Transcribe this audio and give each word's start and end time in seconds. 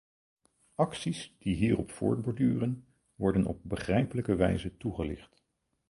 Acties 0.75 1.33
die 1.39 1.55
hierop 1.55 1.91
voortborduren, 1.91 2.85
worden 3.15 3.45
op 3.45 3.59
begrijpelijke 3.63 4.35
wijze 4.35 4.77
toegelicht. 4.77 5.43